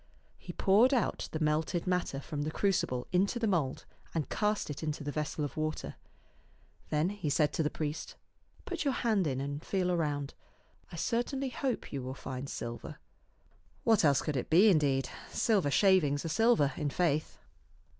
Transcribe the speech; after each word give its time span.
He 0.39 0.51
poured 0.51 0.95
out 0.95 1.29
the 1.31 1.39
melted 1.39 1.85
matter 1.85 2.19
from 2.19 2.41
the 2.41 2.49
crucible 2.49 3.05
into 3.11 3.37
the 3.37 3.45
mould 3.45 3.85
and 4.15 4.29
cast 4.29 4.71
it 4.71 4.81
into 4.81 5.03
the 5.03 5.11
vessel 5.11 5.45
of 5.45 5.55
water. 5.55 5.93
Then 6.89 7.09
he 7.09 7.29
said 7.29 7.53
to 7.53 7.61
the 7.61 7.69
priest," 7.69 8.15
Put 8.65 8.83
your 8.83 8.95
hand 8.95 9.27
in 9.27 9.39
and 9.39 9.63
feel 9.63 9.91
around. 9.91 10.33
I 10.91 10.95
certainly 10.95 11.49
hope 11.49 11.93
you 11.93 12.01
will 12.01 12.15
find 12.15 12.49
silver." 12.49 12.97
What 13.83 14.03
else 14.03 14.23
could 14.23 14.37
it 14.37 14.49
be, 14.49 14.69
indeed? 14.69 15.07
Silver 15.29 15.69
sL 15.69 15.85
ivings 15.85 16.25
are 16.25 16.29
silver, 16.29 16.73
in 16.77 16.89
faith. 16.89 17.37